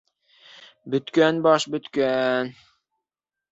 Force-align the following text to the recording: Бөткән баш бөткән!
Бөткән 0.93 1.43
баш 1.49 1.69
бөткән! 1.75 2.53